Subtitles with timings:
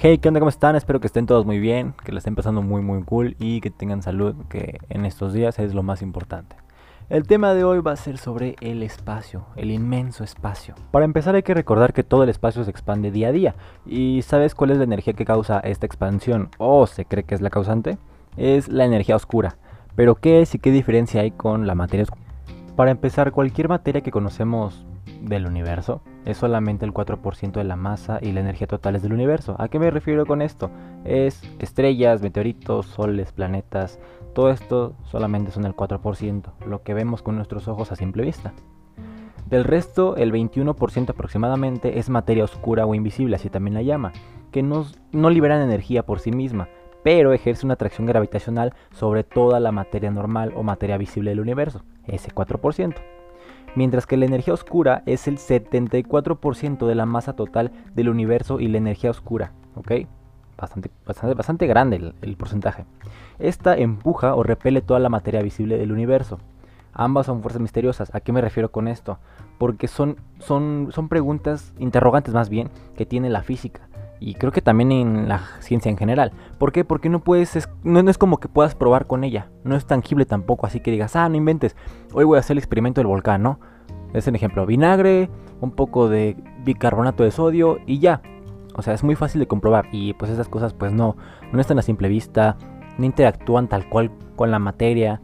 [0.00, 0.38] Hey, ¿qué onda?
[0.38, 0.76] ¿Cómo están?
[0.76, 3.70] Espero que estén todos muy bien, que la estén pasando muy muy cool y que
[3.70, 6.54] tengan salud, que en estos días es lo más importante.
[7.08, 10.76] El tema de hoy va a ser sobre el espacio, el inmenso espacio.
[10.92, 13.56] Para empezar hay que recordar que todo el espacio se expande día a día.
[13.86, 16.50] ¿Y sabes cuál es la energía que causa esta expansión?
[16.58, 17.98] ¿O se cree que es la causante?
[18.36, 19.56] Es la energía oscura.
[19.96, 22.22] Pero ¿qué es y qué diferencia hay con la materia oscura?
[22.76, 24.86] Para empezar, cualquier materia que conocemos
[25.22, 29.56] del universo es solamente el 4% de la masa y la energía totales del universo.
[29.58, 30.70] ¿A qué me refiero con esto?
[31.04, 33.98] Es estrellas, meteoritos, soles, planetas,
[34.34, 38.52] todo esto solamente son el 4%, lo que vemos con nuestros ojos a simple vista.
[39.48, 44.12] Del resto, el 21% aproximadamente es materia oscura o invisible, así también la llama,
[44.52, 46.68] que no, no liberan energía por sí misma,
[47.02, 51.84] pero ejerce una atracción gravitacional sobre toda la materia normal o materia visible del universo,
[52.06, 52.96] ese 4%
[53.78, 58.66] mientras que la energía oscura es el 74% de la masa total del universo y
[58.66, 59.92] la energía oscura, ¿ok?
[60.56, 62.86] Bastante, bastante, bastante grande el, porcentaje.
[63.38, 66.40] Esta empuja o repele toda la materia visible del universo.
[66.92, 68.12] Ambas son fuerzas misteriosas.
[68.12, 69.20] ¿A qué me refiero con esto?
[69.58, 73.87] Porque son, son, son preguntas, interrogantes más bien, que tiene la física
[74.20, 76.32] y creo que también en la ciencia en general.
[76.58, 76.84] ¿Por qué?
[76.84, 80.66] Porque no puedes, no, es como que puedas probar con ella, no es tangible tampoco,
[80.66, 81.76] así que digas, ah, no inventes,
[82.12, 83.60] hoy voy a hacer el experimento del volcán, ¿no?
[84.12, 88.22] Es un ejemplo, vinagre, un poco de bicarbonato de sodio y ya.
[88.74, 91.16] O sea, es muy fácil de comprobar y pues esas cosas pues no,
[91.52, 92.56] no están a simple vista,
[92.96, 95.20] no interactúan tal cual con la materia.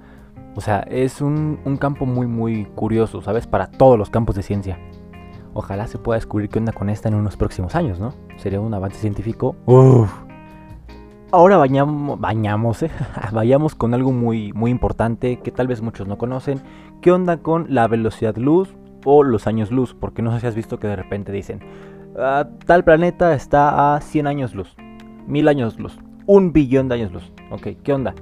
[0.56, 3.46] O sea, es un, un campo muy muy curioso, ¿sabes?
[3.46, 4.78] Para todos los campos de ciencia.
[5.54, 8.12] Ojalá se pueda descubrir qué onda con esta en unos próximos años, ¿no?
[8.36, 9.54] Sería un avance científico.
[9.66, 10.12] Uf.
[11.30, 12.90] Ahora bañamos, bañamos ¿eh?
[13.32, 16.60] vayamos con algo muy, muy importante que tal vez muchos no conocen.
[17.00, 19.94] ¿Qué onda con la velocidad luz o los años luz?
[19.98, 21.60] Porque no sé si has visto que de repente dicen,
[22.18, 24.76] ah, tal planeta está a 100 años luz,
[25.26, 27.32] 1000 años luz, un billón de años luz.
[27.50, 28.14] Ok, ¿qué onda?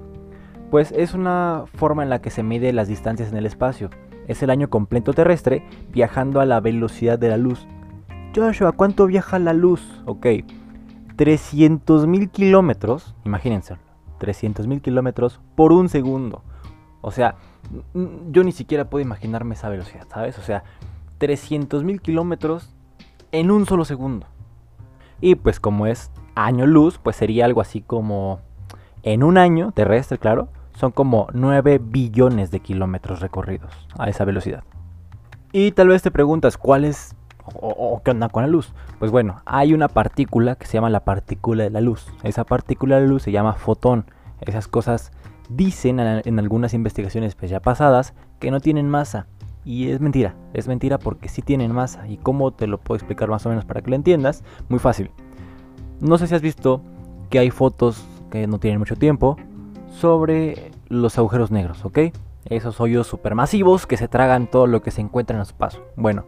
[0.70, 3.90] Pues es una forma en la que se mide las distancias en el espacio
[4.28, 7.66] es el año completo terrestre viajando a la velocidad de la luz.
[8.34, 10.02] Joshua, ¿cuánto viaja la luz?
[10.06, 10.26] Ok,
[11.16, 13.76] 300.000 kilómetros, imagínense,
[14.20, 16.42] 300.000 kilómetros por un segundo.
[17.00, 17.36] O sea,
[18.30, 20.38] yo ni siquiera puedo imaginarme esa velocidad, ¿sabes?
[20.38, 20.64] O sea,
[21.20, 22.74] 300.000 kilómetros
[23.32, 24.26] en un solo segundo.
[25.20, 28.40] Y pues como es año luz, pues sería algo así como
[29.02, 34.64] en un año terrestre, claro, son como 9 billones de kilómetros recorridos a esa velocidad.
[35.52, 37.14] Y tal vez te preguntas, ¿cuál es
[37.54, 38.72] o, qué onda con la luz?
[38.98, 42.06] Pues bueno, hay una partícula que se llama la partícula de la luz.
[42.22, 44.06] Esa partícula de la luz se llama fotón.
[44.40, 45.12] Esas cosas
[45.48, 49.26] dicen en algunas investigaciones pues ya pasadas que no tienen masa.
[49.64, 52.08] Y es mentira, es mentira porque sí tienen masa.
[52.08, 54.42] ¿Y cómo te lo puedo explicar más o menos para que lo entiendas?
[54.68, 55.10] Muy fácil.
[56.00, 56.82] No sé si has visto
[57.30, 59.36] que hay fotos que no tienen mucho tiempo
[59.92, 61.98] sobre los agujeros negros, ¿ok?
[62.46, 65.80] Esos hoyos supermasivos que se tragan todo lo que se encuentra en su paso.
[65.96, 66.24] Bueno,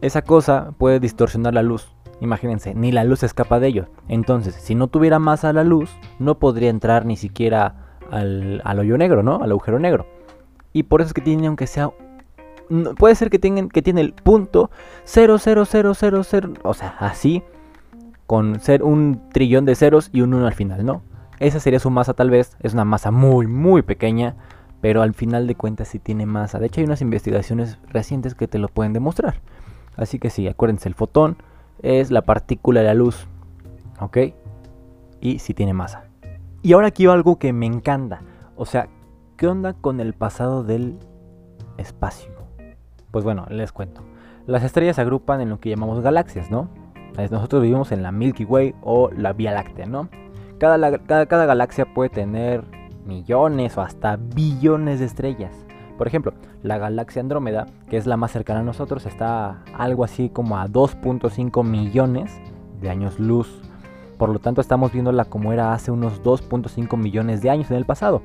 [0.00, 1.88] esa cosa puede distorsionar la luz.
[2.20, 3.86] Imagínense, ni la luz escapa de ello.
[4.08, 9.22] Entonces, si no tuviera masa la luz, no podría entrar ni siquiera al, hoyo negro,
[9.22, 9.42] ¿no?
[9.42, 10.06] Al agujero negro.
[10.72, 11.90] Y por eso es que tiene, aunque sea...
[12.98, 14.70] Puede ser que, tengan, que tiene el punto
[15.04, 15.56] 00000,
[16.62, 17.42] o sea, así,
[18.26, 21.02] con ser un trillón de ceros y un 1 al final, ¿no?
[21.40, 24.36] Esa sería su masa tal vez, es una masa muy muy pequeña,
[24.80, 26.58] pero al final de cuentas sí tiene masa.
[26.58, 29.40] De hecho hay unas investigaciones recientes que te lo pueden demostrar.
[29.96, 31.36] Así que sí, acuérdense, el fotón
[31.82, 33.26] es la partícula de la luz,
[34.00, 34.18] ¿ok?
[35.20, 36.04] Y sí tiene masa.
[36.62, 38.22] Y ahora aquí va algo que me encanta.
[38.56, 38.88] O sea,
[39.36, 40.98] ¿qué onda con el pasado del
[41.76, 42.32] espacio?
[43.10, 44.02] Pues bueno, les cuento.
[44.46, 46.68] Las estrellas se agrupan en lo que llamamos galaxias, ¿no?
[47.30, 50.08] Nosotros vivimos en la Milky Way o la Vía Láctea, ¿no?
[50.58, 52.64] Cada, cada, galaxia puede tener
[53.06, 55.52] millones o hasta billones de estrellas.
[55.96, 56.32] Por ejemplo,
[56.62, 60.66] la galaxia Andrómeda, que es la más cercana a nosotros, está algo así como a
[60.66, 62.32] 2.5 millones
[62.80, 63.62] de años luz.
[64.16, 67.86] Por lo tanto, estamos viéndola como era hace unos 2.5 millones de años en el
[67.86, 68.22] pasado.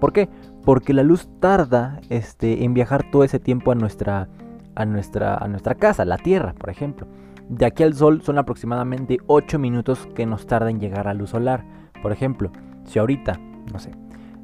[0.00, 0.28] ¿Por qué?
[0.64, 4.28] Porque la luz tarda este, en viajar todo ese tiempo a nuestra,
[4.74, 7.06] a, nuestra, a nuestra casa, la Tierra, por ejemplo.
[7.50, 11.30] De aquí al Sol son aproximadamente 8 minutos que nos tarda en llegar a luz
[11.30, 11.64] solar.
[12.02, 12.50] Por ejemplo,
[12.84, 13.38] si ahorita,
[13.72, 13.92] no sé,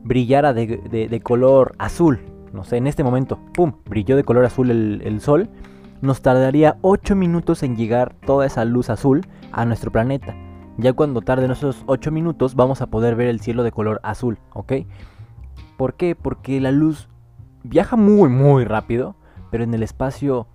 [0.03, 2.21] brillara de, color azul,
[2.53, 5.49] no sé, en este momento, ¡pum!, brilló de color azul el, el Sol,
[6.01, 10.35] nos tardaría 8 minutos en llegar toda esa luz azul a nuestro planeta.
[10.79, 14.39] Ya cuando tarden esos 8 minutos vamos a poder ver el cielo de color azul,
[14.53, 14.73] ¿ok?
[15.77, 16.15] ¿Por qué?
[16.15, 17.09] Porque la luz
[17.63, 19.17] viaja muy, muy rápido,
[19.51, 20.47] pero en el espacio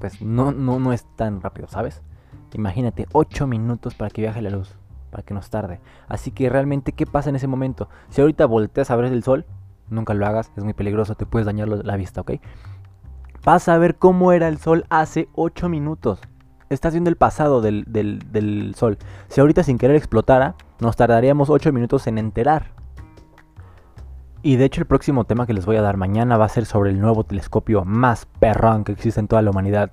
[0.00, 2.02] pues no, no, no es tan rápido, ¿sabes?
[2.52, 4.76] Imagínate, 8 minutos para que viaje la luz,
[5.14, 5.80] para que nos tarde.
[6.08, 7.88] Así que realmente, ¿qué pasa en ese momento?
[8.08, 9.46] Si ahorita volteas a ver el sol,
[9.88, 12.32] nunca lo hagas, es muy peligroso, te puedes dañar la vista, ¿ok?
[13.44, 16.18] Vas a ver cómo era el sol hace 8 minutos.
[16.68, 18.98] Estás viendo el pasado del, del sol.
[19.28, 22.72] Si ahorita sin querer explotara, nos tardaríamos 8 minutos en enterar.
[24.42, 26.66] Y de hecho el próximo tema que les voy a dar mañana va a ser
[26.66, 29.92] sobre el nuevo telescopio más perrón que existe en toda la humanidad,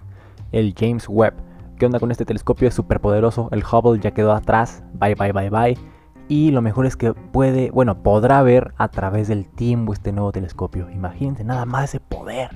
[0.52, 1.51] el James Webb.
[1.82, 2.68] ¿Qué onda con este telescopio?
[2.68, 5.78] Es súper poderoso, el Hubble ya quedó atrás, bye bye bye bye.
[6.28, 10.32] Y lo mejor es que puede, bueno, podrá ver a través del tiempo este nuevo
[10.32, 10.92] telescopio.
[10.92, 12.52] Imagínense nada más ese poder.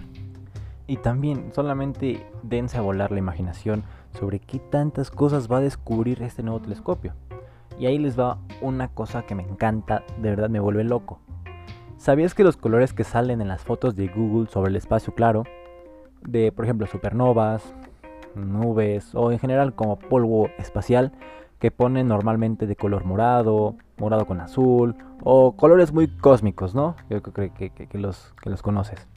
[0.86, 3.82] Y también solamente dense a volar la imaginación
[4.12, 7.14] sobre qué tantas cosas va a descubrir este nuevo telescopio.
[7.80, 11.18] Y ahí les va una cosa que me encanta, de verdad me vuelve loco.
[11.98, 15.46] ¿Sabías que los colores que salen en las fotos de Google sobre el espacio claro,
[16.22, 17.74] de por ejemplo supernovas,
[18.36, 21.12] nubes o en general como polvo espacial,
[21.60, 26.96] que ponen normalmente de color morado, morado con azul o colores muy cósmicos, ¿no?
[27.10, 29.08] Yo creo que, que, los, que los conoces.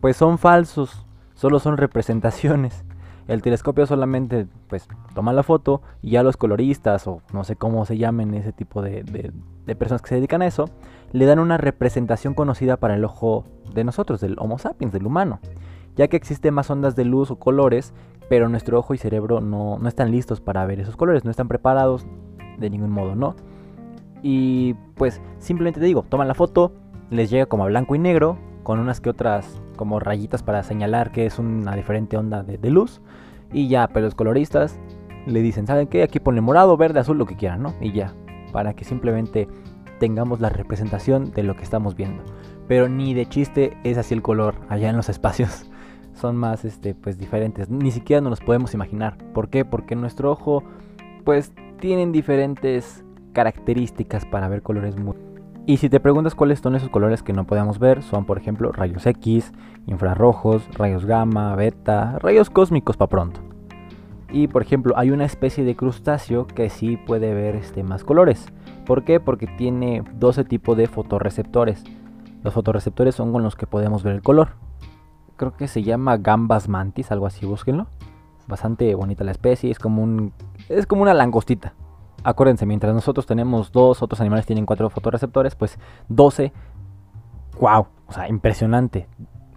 [0.00, 2.84] Pues son falsos, solo son representaciones.
[3.28, 7.84] El telescopio solamente pues toma la foto y ya los coloristas o no sé cómo
[7.84, 10.68] se llamen ese tipo de, de, personas que se dedican a eso,
[11.12, 15.38] le dan una representación conocida para el ojo de nosotros, del Homo sapiens, del humano.
[15.94, 17.94] Ya que existen más ondas de luz o colores,
[18.32, 21.48] pero nuestro ojo y cerebro no, no están listos para ver esos colores, no están
[21.48, 22.06] preparados
[22.56, 23.36] de ningún modo, ¿no?
[24.22, 26.72] Y pues simplemente te digo, toman la foto,
[27.10, 31.12] les llega como a blanco y negro, con unas que otras como rayitas para señalar
[31.12, 33.02] que es una diferente onda de, luz.
[33.52, 34.80] Y ya, pero los coloristas
[35.26, 36.02] le dicen, ¿saben qué?
[36.02, 37.74] Aquí pone morado, verde, azul, lo que quieran, ¿no?
[37.82, 38.14] Y ya,
[38.50, 39.46] para que simplemente
[40.00, 42.22] tengamos la representación de lo que estamos viendo.
[42.66, 45.68] Pero ni de chiste es así el color allá en los espacios.
[46.22, 47.68] Son más, este, pues diferentes.
[47.68, 49.18] Ni siquiera nos los podemos imaginar.
[49.34, 49.64] ¿Por qué?
[49.64, 50.62] Porque nuestro ojo,
[51.24, 55.16] pues, tienen diferentes características para ver colores muy
[55.66, 58.72] y si te preguntas cuáles son esos colores que no podemos ver, son por ejemplo
[58.72, 59.52] rayos X,
[59.86, 63.40] infrarrojos, rayos gamma, beta, rayos cósmicos para pronto.
[64.30, 68.46] Y por ejemplo, hay una especie de crustáceo que sí puede ver este, más colores.
[68.86, 69.18] ¿Por qué?
[69.18, 71.84] Porque tiene 12 tipos de fotorreceptores.
[72.42, 74.61] Los fotorreceptores son con los que podemos ver el color.
[75.36, 77.86] Creo que se llama Gambas mantis, algo así, búsquenlo.
[78.46, 80.32] Bastante bonita la especie, es como un
[80.68, 81.74] es como una langostita
[82.24, 86.52] acuérdense, mientras nosotros tenemos dos, otros animales tienen cuatro fotorreceptores, pues 12,
[87.60, 89.08] wow, o sea, impresionante.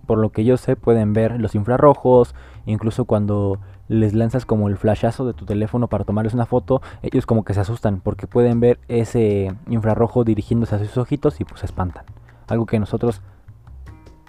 [0.05, 2.35] Por lo que yo sé, pueden ver los infrarrojos,
[2.65, 7.25] incluso cuando les lanzas como el flashazo de tu teléfono para tomarles una foto, ellos
[7.25, 11.61] como que se asustan porque pueden ver ese infrarrojo dirigiéndose a sus ojitos y pues
[11.61, 12.05] se espantan.
[12.47, 13.21] Algo que nosotros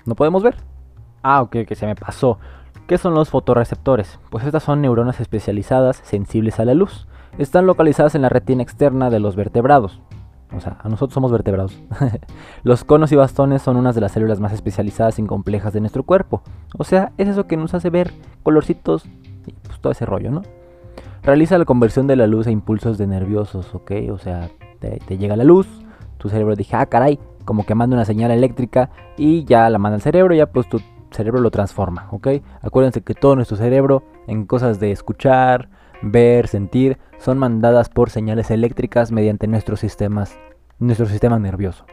[0.07, 0.57] no podemos ver.
[1.29, 2.39] Ah, ok, que se me pasó.
[2.87, 4.21] ¿Qué son los fotorreceptores?
[4.31, 9.11] Pues estas son neuronas especializadas sensibles a la luz están localizadas en la retina externa
[9.11, 10.01] de los vertebrados.
[10.57, 11.77] O sea, a nosotros somos vertebrados.
[12.63, 16.05] los conos y bastones son unas de las células más especializadas y complejas de nuestro
[16.05, 16.43] cuerpo.
[16.79, 18.13] O sea, es eso que nos hace ver
[18.45, 19.05] colorcitos
[19.47, 20.43] y pues todo ese rollo, ¿no?
[21.25, 23.93] Realiza la conversión de la luz a impulsos de nerviosos, ¿ok?
[24.13, 25.67] O sea, te, llega la luz,
[26.19, 29.97] tu cerebro dice, ah, caray, como que manda una señal eléctrica y ya la manda
[29.97, 30.81] al cerebro ya pues tu
[31.17, 32.29] cerebro lo transforma, ¿ok?
[32.61, 35.69] Acuérdense que todo nuestro cerebro en cosas de escuchar,
[36.03, 40.39] ver, sentir, son mandadas por señales eléctricas mediante nuestros sistemas,
[40.79, 41.87] nuestro sistema nervioso.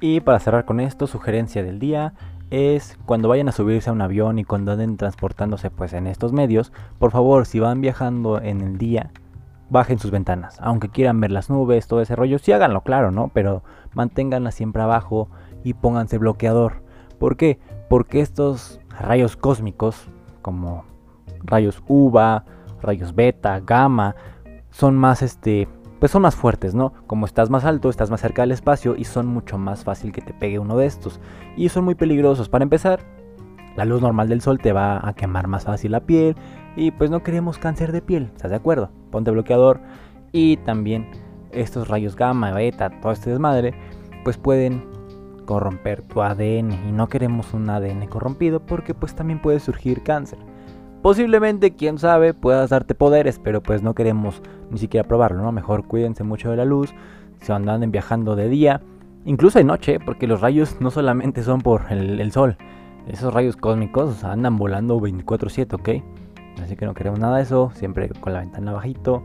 [0.00, 2.14] Y para cerrar con esto, sugerencia del día
[2.50, 6.32] es cuando vayan a subirse a un avión y cuando anden transportándose pues en estos
[6.32, 9.10] medios, por favor, si van viajando en el día,
[9.70, 10.58] bajen sus ventanas.
[10.60, 13.30] Aunque quieran ver las nubes, todo ese rollo, sí háganlo, claro, ¿no?
[13.34, 15.28] Pero manténganlas siempre abajo
[15.64, 16.82] y pónganse bloqueador.
[17.18, 17.58] ¿Por qué?
[17.88, 20.08] Porque estos rayos cósmicos,
[20.42, 20.84] como
[21.42, 22.44] rayos UVA,
[22.82, 24.14] rayos beta, gamma,
[24.70, 26.92] son más este, pues son más fuertes, ¿no?
[27.06, 30.20] Como estás más alto, estás más cerca del espacio y son mucho más fácil que
[30.20, 31.20] te pegue uno de estos.
[31.56, 32.48] Y son muy peligrosos.
[32.48, 33.00] Para empezar,
[33.76, 36.36] la luz normal del sol te va a quemar más fácil la piel
[36.76, 38.90] y pues no queremos cáncer de piel, ¿estás de acuerdo?
[39.10, 39.80] Ponte bloqueador
[40.32, 41.08] y también
[41.52, 43.74] estos rayos gamma, beta, todo este desmadre,
[44.24, 44.97] pues pueden
[45.48, 50.38] corromper tu ADN y no queremos un ADN corrompido porque pues también puede surgir cáncer.
[51.00, 55.50] Posiblemente, quién sabe, puedas darte poderes, pero pues no queremos ni siquiera probarlo, ¿no?
[55.50, 56.92] Mejor cuídense mucho de la luz,
[57.40, 58.82] si andan viajando de día,
[59.24, 62.58] incluso de noche, porque los rayos no solamente son por el, sol,
[63.06, 66.04] esos rayos cósmicos andan volando 24/7, ¿ok?
[66.62, 69.22] Así que no queremos nada de eso, siempre con la ventana bajito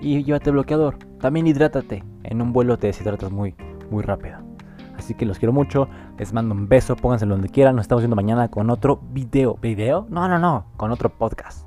[0.00, 0.96] y llévate bloqueador.
[1.20, 3.54] También hidrátate, en un vuelo te deshidratas muy,
[3.90, 4.45] muy rápido.
[5.06, 5.88] Así que los quiero mucho.
[6.18, 6.96] Les mando un beso.
[6.96, 7.76] Pónganselo donde quieran.
[7.76, 9.56] Nos estamos viendo mañana con otro video.
[9.62, 10.04] ¿Video?
[10.10, 10.66] No, no, no.
[10.76, 11.65] Con otro podcast.